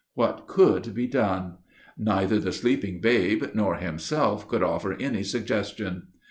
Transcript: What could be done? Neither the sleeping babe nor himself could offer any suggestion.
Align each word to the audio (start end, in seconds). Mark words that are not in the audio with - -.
What 0.15 0.47
could 0.47 0.95
be 0.95 1.05
done? 1.05 1.59
Neither 1.95 2.39
the 2.39 2.51
sleeping 2.53 3.01
babe 3.01 3.45
nor 3.53 3.75
himself 3.75 4.47
could 4.47 4.63
offer 4.63 4.93
any 4.99 5.21
suggestion. 5.21 6.07